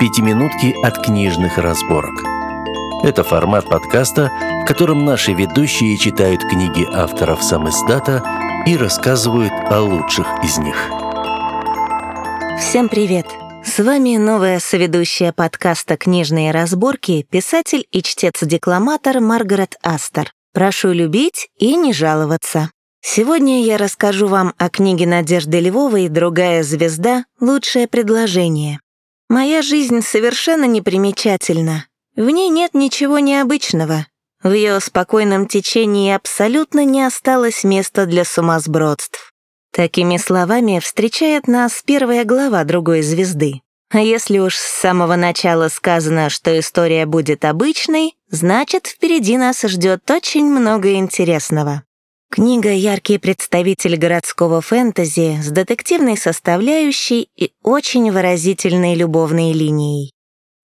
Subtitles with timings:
[0.00, 2.24] «Пятиминутки от книжных разборок».
[3.04, 8.24] Это формат подкаста, в котором наши ведущие читают книги авторов сам издата
[8.66, 10.74] и рассказывают о лучших из них.
[12.58, 13.26] Всем привет!
[13.62, 20.32] С вами новая соведущая подкаста «Книжные разборки» писатель и чтец-декламатор Маргарет Астер.
[20.54, 22.70] Прошу любить и не жаловаться.
[23.02, 27.26] Сегодня я расскажу вам о книге Надежды Львовой «Другая звезда.
[27.38, 28.80] Лучшее предложение».
[29.30, 31.86] Моя жизнь совершенно непримечательна.
[32.16, 34.08] В ней нет ничего необычного.
[34.42, 39.32] В ее спокойном течении абсолютно не осталось места для сумасбродств.
[39.72, 43.60] Такими словами встречает нас первая глава другой звезды.
[43.92, 50.10] А если уж с самого начала сказано, что история будет обычной, значит, впереди нас ждет
[50.10, 51.84] очень много интересного.
[52.32, 60.12] Книга— яркий представитель городского фэнтези с детективной составляющей и очень выразительной любовной линией.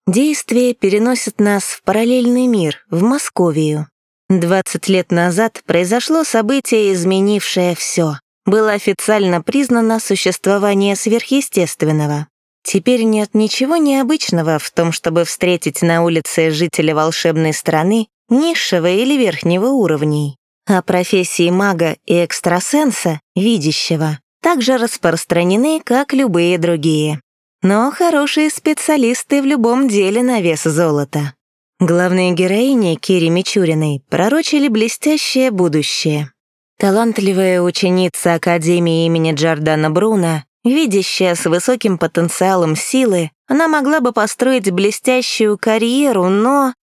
[0.07, 3.89] Действие переносит нас в параллельный мир, в Московию.
[4.29, 8.13] 20 лет назад произошло событие, изменившее все.
[8.45, 12.27] Было официально признано существование сверхъестественного.
[12.63, 19.17] Теперь нет ничего необычного в том, чтобы встретить на улице жителя волшебной страны низшего или
[19.17, 20.37] верхнего уровней
[20.67, 27.21] а профессии мага и экстрасенса, видящего, также распространены, как любые другие.
[27.63, 31.33] Но хорошие специалисты в любом деле на вес золота.
[31.79, 36.31] Главные героини Кири Мичуриной пророчили блестящее будущее.
[36.79, 44.69] Талантливая ученица Академии имени Джордана Бруна, видящая с высоким потенциалом силы, она могла бы построить
[44.69, 46.73] блестящую карьеру, но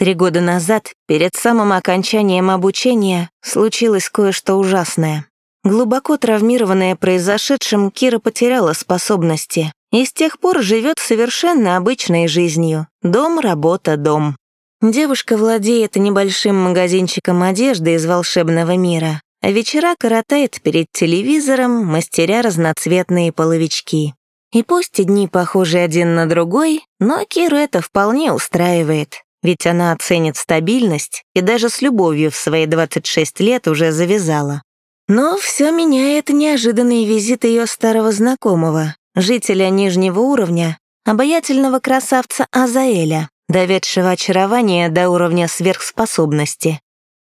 [0.00, 5.26] Три года назад, перед самым окончанием обучения, случилось кое-что ужасное.
[5.62, 12.86] Глубоко травмированная произошедшим, Кира потеряла способности и с тех пор живет совершенно обычной жизнью.
[13.02, 14.36] Дом, работа, дом.
[14.80, 23.32] Девушка владеет небольшим магазинчиком одежды из волшебного мира, а вечера коротает перед телевизором, мастеря разноцветные
[23.32, 24.14] половички.
[24.50, 30.36] И пусть дни похожи один на другой, но Киру это вполне устраивает ведь она оценит
[30.36, 34.62] стабильность и даже с любовью в свои 26 лет уже завязала.
[35.08, 44.10] Но все меняет неожиданный визит ее старого знакомого, жителя нижнего уровня, обаятельного красавца Азаэля, доведшего
[44.10, 46.80] очарование до уровня сверхспособности.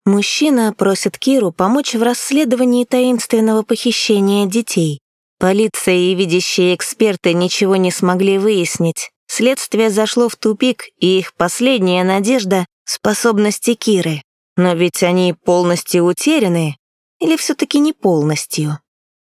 [0.04, 5.00] Мужчина просит Киру помочь в расследовании таинственного похищения детей.
[5.38, 12.02] Полиция и видящие эксперты ничего не смогли выяснить, Следствие зашло в тупик, и их последняя
[12.02, 14.22] надежда— способности Киры.
[14.56, 16.76] Но ведь они полностью утеряны,
[17.20, 18.80] или все-таки не полностью?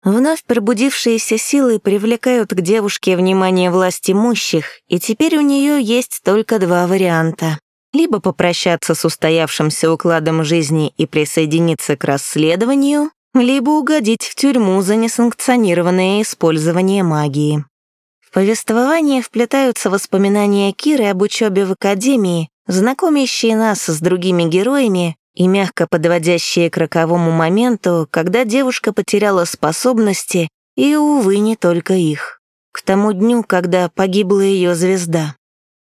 [0.03, 6.59] Вновь пробудившиеся силы привлекают к девушке внимание власти имущих, и теперь у нее есть только
[6.59, 7.57] два варианта.
[7.93, 14.97] Либо попрощаться с устоявшимся укладом жизни и присоединиться к расследованию, либо угодить в тюрьму за
[14.97, 17.63] несанкционированное использование магии
[18.33, 25.87] повествование вплетаются воспоминания Киры об учебе в академии, знакомящие нас с другими героями и мягко
[25.87, 32.39] подводящие к роковому моменту, когда девушка потеряла способности, и, увы, не только их.
[32.71, 35.35] К тому дню, когда погибла ее звезда.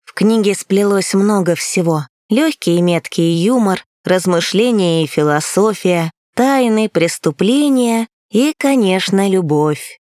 [0.05, 2.03] В книге сплелось много всего.
[2.29, 9.99] Легкий и меткий юмор, размышления и философия, тайны, преступления и, конечно, любовь.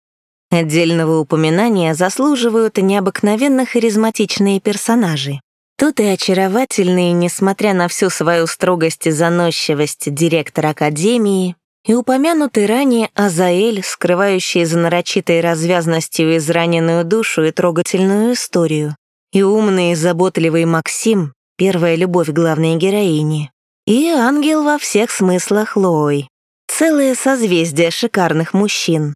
[0.51, 5.41] Отдельного упоминания заслуживают необыкновенно харизматичные персонажи.
[5.79, 11.57] Тут и очаровательный, несмотря на всю свою строгость и заносчивость, директор Академии,
[11.87, 18.97] и упомянутый ранее Азаэль, скрывающий за нарочитой развязностью израненную душу и трогательную историю,
[19.33, 23.51] и умный и заботливый Максим, первая любовь главной героини,
[23.87, 26.29] и ангел во всех смыслах Лой.
[26.69, 29.15] Целое созвездие шикарных мужчин.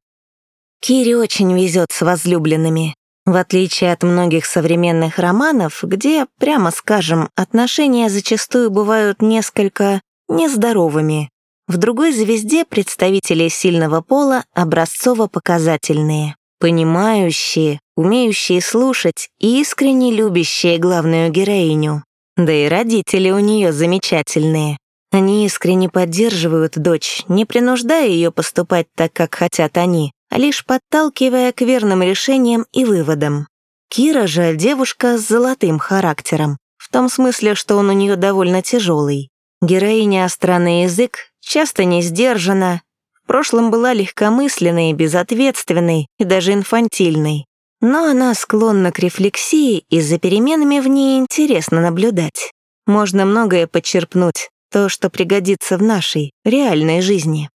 [0.81, 2.95] Кире очень везет с возлюбленными.
[3.27, 11.31] В отличие от многих современных романов, где, прямо скажем, отношения зачастую бывают несколько нездоровыми,
[11.67, 22.05] в другой звезде представители сильного пола образцово-показательные, понимающие, умеющие слушать и искренне любящие главную героиню.
[22.37, 24.77] Да и родители у нее замечательные.
[25.11, 31.63] Они искренне поддерживают дочь, не принуждая ее поступать так, как хотят они, лишь подталкивая к
[31.63, 33.49] верным решениям и выводам.
[33.89, 39.31] Кира же девушка с золотым характером, в том смысле, что он у нее довольно тяжелый.
[39.63, 42.83] Героиня странный язык, часто не сдержана,
[43.25, 47.47] в прошлом была легкомысленной, безответственной и даже инфантильной.
[47.81, 52.51] но она склонна к рефлексии, и за переменами в ней интересно наблюдать.
[52.87, 57.51] Можно многое подчерпнуть, то, что пригодится в нашей, реальной жизни.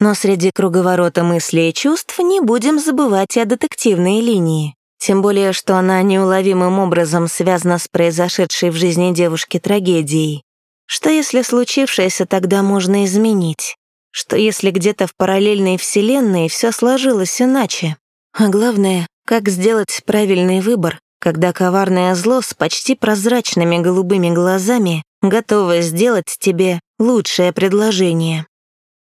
[0.00, 4.74] Но среди круговорота мыслей и чувств не будем забывать и о детективной линии.
[4.98, 10.42] Тем более, что она неуловимым образом связана с произошедшей в жизни девушки трагедией.
[10.86, 13.76] Что если случившееся тогда можно изменить?
[14.10, 17.96] Что если где-то в параллельной вселенной все сложилось иначе?
[18.32, 25.82] А главное, как сделать правильный выбор, когда коварное зло с почти прозрачными голубыми глазами готово
[25.82, 28.46] сделать тебе лучшее предложение?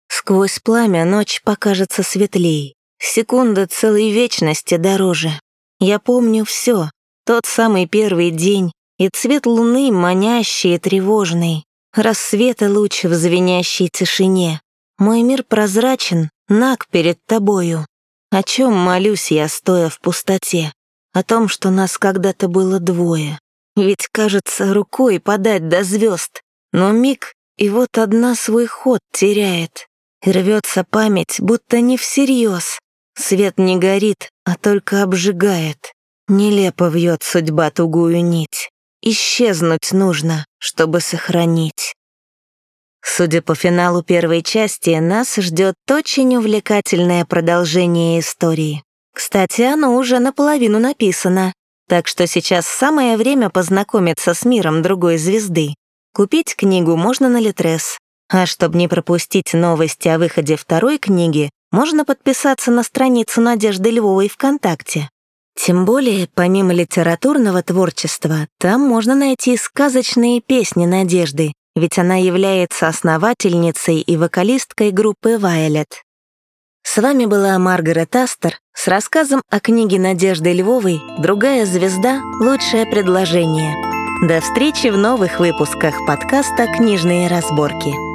[0.09, 5.31] Сквозь пламя ночь покажется светлей, секунда целой вечности дороже.
[5.81, 6.91] Я помню все,
[7.25, 11.65] тот самый первый день и цвет луны манящий и тревожный,
[11.95, 14.61] рассвета луч в звенящей тишине.
[14.99, 17.87] Мой мир прозрачен, наг перед тобою.
[18.31, 20.73] О чем молюсь я, стоя в пустоте?
[21.13, 23.39] О том, что нас когда-то было двое.
[23.77, 26.43] Ведь, кажется, рукой подать до звезд.
[26.73, 29.88] Но миг, и вот одна свой ход теряет.
[30.25, 32.79] Рвется память, будто не всерьез.
[33.17, 35.93] Свет не горит, а только обжигает.
[36.29, 38.71] Нелепо вьет судьба тугую нить.
[39.01, 41.95] Исчезнуть нужно, чтобы сохранить.
[43.01, 48.83] Судя по финалу первой части, нас ждет очень увлекательное продолжение истории.
[49.15, 51.53] Кстати, оно уже наполовину написано,
[51.89, 55.75] так что сейчас самое время познакомиться с миром другой звезды.
[56.13, 57.99] Купить книгу можно на Литрес.
[58.31, 64.29] А чтобы не пропустить новости о выходе второй книги, можно подписаться на страницу Надежды Львовой
[64.29, 65.09] ВКонтакте.
[65.57, 74.01] Тем более, помимо литературного творчества, там можно найти сказочные песни Надежды, ведь она является основательницей
[74.01, 75.89] и вокалисткой группы Violet.
[76.85, 82.21] С вами была Маргарет Астер с рассказом о книге Надежды Львовой «Другая звезда.
[82.41, 83.75] Лучшее предложение».
[84.27, 88.08] До встречи в новых выпусках подкаста «Книжные разборки».